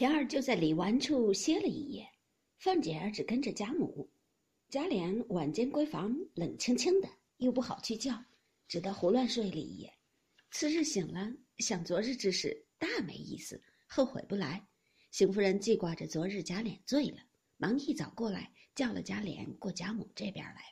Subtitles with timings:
[0.00, 2.08] 平儿就在李纨处歇了一夜，
[2.56, 4.10] 凤姐儿只跟着贾母。
[4.70, 8.24] 贾琏晚间闺房，冷清清的，又不好去叫，
[8.66, 9.92] 只得胡乱睡了一夜。
[10.52, 14.66] 次日醒了，想昨日之事，大没意思，后悔不来。
[15.10, 17.18] 邢夫人记挂着昨日贾琏醉了，
[17.58, 20.62] 忙一早过来叫了贾琏过贾母这边来。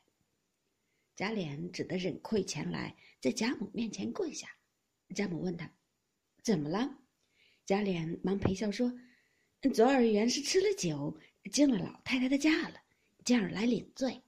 [1.14, 4.48] 贾琏只得忍愧前来，在贾母面前跪下。
[5.14, 5.70] 贾母问他
[6.42, 6.98] ：“怎么了？”
[7.66, 8.90] 贾琏忙陪笑说
[9.74, 11.18] ：“昨儿原是吃了酒，
[11.50, 12.80] 进了老太太的家了，
[13.24, 14.22] 今儿来领罪。”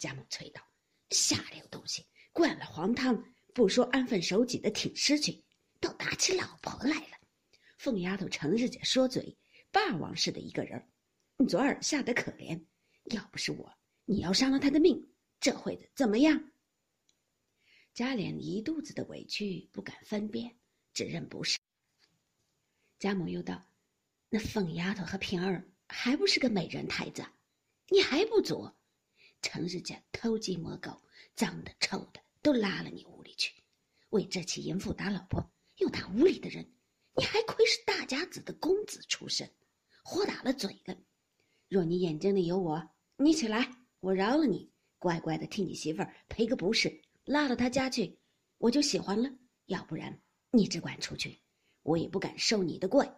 [0.00, 0.62] 贾母催道
[1.10, 5.44] ：“下流东西，灌了黄汤，不说安分守己的挺尸去，
[5.80, 7.18] 倒打起老婆来了。
[7.76, 9.36] 凤丫头成日姐说嘴，
[9.70, 10.82] 霸王似的一个人
[11.48, 12.64] 昨儿吓得可怜，
[13.04, 13.70] 要不是我，
[14.06, 15.10] 你要伤了他的命。”
[15.40, 16.52] 这会子怎么样？
[17.92, 20.56] 贾琏一肚子的委屈，不敢分辨，
[20.94, 21.58] 只认不是。
[22.98, 23.62] 贾母又道
[24.34, 27.24] ：“那凤丫头和平儿还不是个美人胎子，
[27.88, 28.68] 你还不足？
[29.40, 30.90] 成日家偷鸡摸狗，
[31.36, 33.54] 脏的臭的都拉了你屋里去，
[34.10, 36.68] 为这起淫妇打老婆，又打屋里的人，
[37.14, 39.48] 你还亏是大家子的公子出身，
[40.02, 40.98] 活打了嘴的。
[41.68, 44.68] 若你眼睛里有我，你起来，我饶了你。”
[44.98, 48.18] 乖乖的替你媳妇儿赔个不是，拉到他家去，
[48.58, 49.30] 我就喜欢了。
[49.66, 51.38] 要不然，你只管出去，
[51.84, 53.08] 我也不敢受你的跪。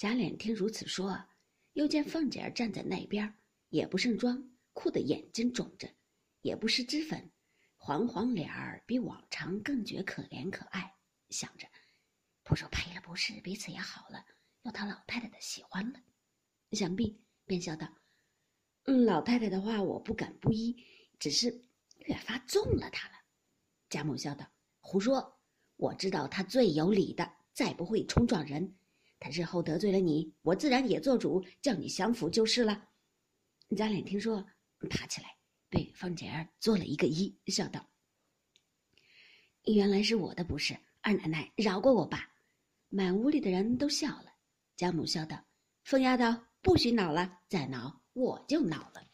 [0.00, 1.26] 贾琏听如此说，
[1.74, 3.34] 又见凤姐儿站在那边，
[3.68, 5.86] 也不盛装，哭得眼睛肿着，
[6.40, 7.30] 也不施脂粉，
[7.76, 10.94] 黄黄脸儿比往常更觉可怜可爱，
[11.28, 11.68] 想着，
[12.42, 14.24] 不说赔了不是，彼此也好了，
[14.62, 16.00] 又讨老太太的喜欢了，
[16.72, 17.86] 想必便笑道。
[18.84, 20.82] 嗯，老太太的话我不敢不依，
[21.18, 21.62] 只是
[22.06, 23.14] 越发纵了她了。
[23.90, 25.38] 贾母笑道：“胡说！
[25.76, 28.78] 我知道她最有理的，再不会冲撞人。
[29.20, 32.88] 他日后得罪了你，我自然也做主，叫你降服就是了。”
[33.76, 34.44] 贾琏听说，
[34.88, 35.36] 爬起来，
[35.68, 37.88] 对凤姐儿做了一个揖，笑道
[39.72, 42.28] ：“原来是我的不是，二奶奶饶过我吧。”
[42.92, 44.32] 满屋里的人都笑了。
[44.76, 45.40] 贾母笑道
[45.84, 49.06] ：“凤丫头，不许恼了，再恼。”我就恼了。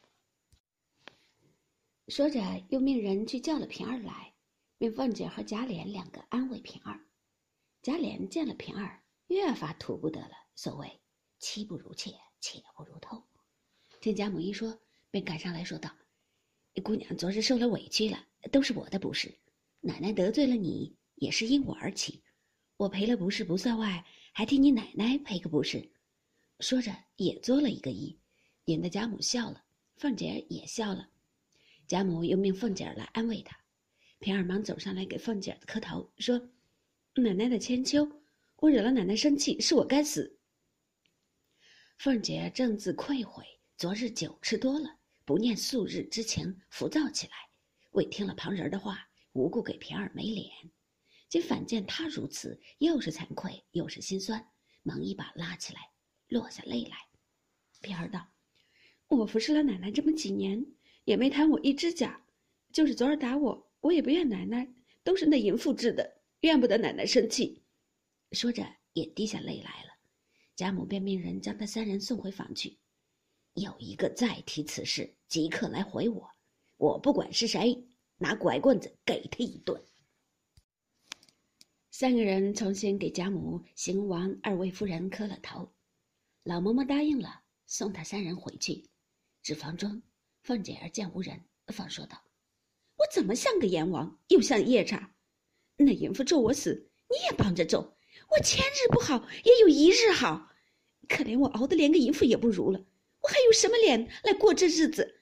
[2.08, 2.40] 说着，
[2.70, 4.32] 又命人去叫了平儿来，
[4.78, 6.98] 命凤姐和贾琏两个安慰平儿。
[7.82, 10.32] 贾琏见了平儿，越发图不得了。
[10.54, 11.00] 所谓
[11.38, 13.22] “妻不如妾，妾不如偷”。
[14.00, 14.78] 听贾母一说，
[15.10, 15.90] 便赶上来说道
[16.82, 19.36] ：“姑娘昨日受了委屈了，都是我的不是。
[19.80, 22.22] 奶奶得罪了你，也是因我而起。
[22.76, 25.90] 我赔了不是不算外，还替你奶奶赔个不是。”
[26.60, 28.16] 说着，也做了一个揖。
[28.66, 29.62] 引得贾母笑了，
[29.96, 31.08] 凤姐儿也笑了。
[31.86, 33.56] 贾母又命凤姐儿来安慰她。
[34.18, 36.38] 平儿忙走上来给凤姐儿磕头，说
[37.14, 38.08] ：“奶奶的千秋，
[38.56, 40.38] 我惹了奶奶生气，是我该死。”
[41.98, 43.44] 凤姐正自愧悔，
[43.76, 47.32] 昨日酒吃多了，不念素日之情，浮躁起来，
[47.92, 50.50] 为听了旁人的话，无故给平儿没脸。
[51.28, 54.46] 今反见她如此，又是惭愧又是心酸，
[54.82, 55.80] 忙一把拉起来，
[56.28, 56.96] 落下泪来。
[57.80, 58.26] 平儿道。
[59.08, 60.64] 我服侍了奶奶这么几年，
[61.04, 62.22] 也没贪我一指甲。
[62.72, 64.68] 就是昨儿打我，我也不怨奶奶，
[65.02, 67.62] 都是那淫妇治的，怨不得奶奶生气。
[68.36, 69.90] 说着也滴下泪来了。
[70.54, 72.78] 贾母便命人将他三人送回房去。
[73.54, 76.30] 有一个再提此事，即刻来回我。
[76.76, 77.82] 我不管是谁，
[78.18, 79.82] 拿拐棍子给他一顿。
[81.90, 85.72] 三个人重新给贾母、邢王二位夫人磕了头。
[86.42, 88.90] 老嬷嬷答应了，送他三人回去。
[89.42, 90.02] 纸房中，
[90.42, 92.22] 凤姐儿见无人，方说道
[92.98, 95.14] ：“我怎么像个阎王，又像夜叉？
[95.78, 97.95] 那淫妇咒我死，你也帮着咒。
[98.28, 100.52] 我千日不好，也有一日好。
[101.08, 102.84] 可怜我熬得连个淫妇也不如了，
[103.20, 105.20] 我还有什么脸来过这日子？”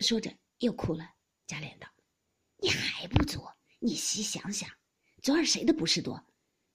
[0.00, 1.10] 说着又哭了。
[1.46, 1.86] 贾琏道
[2.56, 3.40] ：“你还不足？
[3.78, 4.68] 你细想想，
[5.22, 6.24] 昨儿谁的不是多？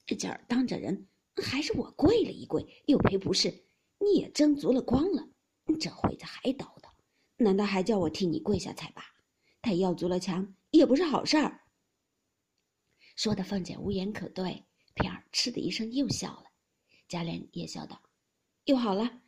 [0.05, 3.65] 今儿当着人，还是我跪了一跪，又赔不是，
[3.99, 5.27] 你也争足了光了。”
[5.79, 6.89] 这会子还叨叨，
[7.37, 9.03] 难道还叫我替你跪下才罢？
[9.61, 11.61] 他要足了墙，也不是好事儿。
[13.15, 14.65] 说的凤姐无言可对，
[15.31, 16.45] 嗤的一声又笑了。
[17.07, 18.01] 贾琏也笑道
[18.65, 19.21] ：“又好了，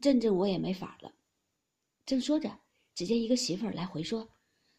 [0.00, 1.14] 真正我也没法了。”
[2.04, 2.60] 正说着，
[2.94, 4.28] 只见一个媳妇儿来回说：“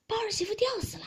[0.06, 1.06] 包儿媳妇吊死了。”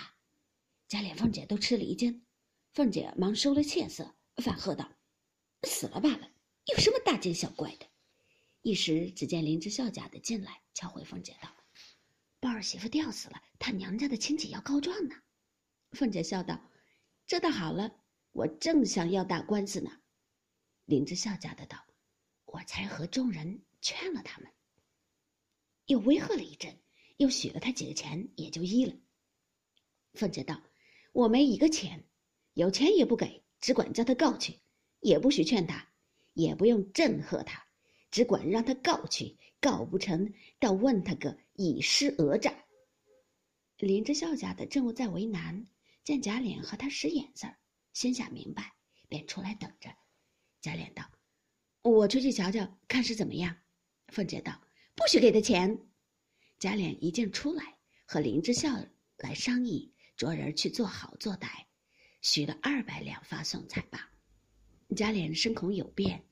[0.89, 2.25] 贾琏、凤姐都吃了一惊，
[2.73, 4.91] 凤姐忙收了怯色，反喝道
[5.63, 6.31] ：“死了罢了，
[6.67, 7.87] 有什么大惊小怪的？”
[8.63, 11.49] 一时，只见林之孝家的进来，敲回凤姐道
[12.41, 15.15] ：“包儿媳妇吊死了，她娘家的亲戚要告状呢。”
[15.93, 16.61] 凤姐笑道
[17.27, 18.01] ：“这倒好了，
[18.37, 19.91] 我正想要打官司呢。”
[20.85, 21.87] 林之孝家的道
[22.45, 24.53] ：“我才和众人劝了他们。”
[25.87, 26.79] 又威吓了一阵，
[27.17, 28.95] 又许了他几个钱，也就依了。
[30.13, 30.63] 凤姐道
[31.13, 32.05] ：“我没一个钱，
[32.53, 34.61] 有钱也不给，只管叫他告去，
[35.01, 35.89] 也不许劝他，
[36.35, 37.67] 也不用震吓他，
[38.11, 39.39] 只管让他告去。
[39.59, 42.67] 告不成，倒问他个以失讹诈。”
[43.79, 45.67] 林之孝家的正在为难，
[46.05, 47.49] 见贾琏和他使眼色，
[47.97, 48.75] 心下明白，
[49.09, 49.89] 便出来等着。
[50.61, 51.11] 贾琏道
[51.81, 53.57] ：“我出去瞧瞧，看是怎么样。”
[54.13, 54.61] 凤姐道。
[54.95, 55.89] 不许给他钱。
[56.59, 58.85] 贾琏一见出来，和林之孝
[59.17, 61.49] 来商议，着人去做好做歹，
[62.21, 64.13] 许了二百两发送才罢。
[64.95, 66.23] 贾琏深恐有变，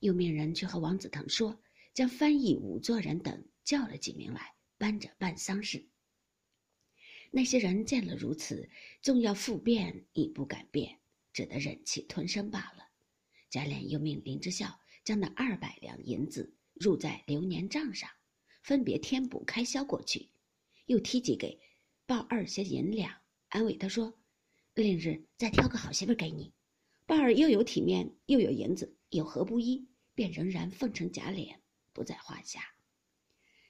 [0.00, 1.58] 又命人去和王子腾说，
[1.94, 5.88] 将翻译仵作人等叫了几名来，搬着办丧事。
[7.30, 8.68] 那些人见了如此，
[9.00, 11.00] 纵要复变，亦不敢变，
[11.34, 12.88] 只得忍气吞声罢了。
[13.50, 16.56] 贾琏又命林之孝将那二百两银子。
[16.80, 18.10] 入在流年账上，
[18.64, 20.28] 分别添补开销过去，
[20.86, 21.56] 又提及给
[22.04, 23.14] 鲍二些银两，
[23.48, 24.12] 安慰他说
[24.74, 26.52] ：“另日再挑个好媳妇给你。”
[27.06, 29.86] 鲍二又有体面，又有银子，有何不依？
[30.16, 31.56] 便仍然奉承贾琏，
[31.92, 32.60] 不在话下。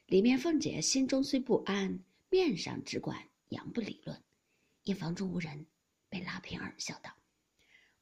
[0.06, 4.24] 里面凤姐心中虽不安，面上只管佯不理论。
[4.84, 5.66] 因房中无人，
[6.08, 7.14] 被拉平儿笑道：“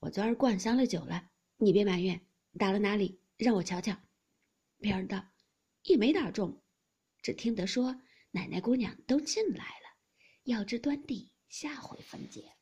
[0.03, 2.21] 我昨儿灌香了酒了，你别埋怨。
[2.59, 3.21] 打了哪里？
[3.37, 3.97] 让我瞧瞧。”
[4.81, 5.25] 别人道
[5.87, 6.61] ：“也没打中，
[7.23, 8.03] 只听得说
[8.33, 9.97] 奶奶姑娘都进来了。
[10.43, 12.53] 要知端地，下回分解。”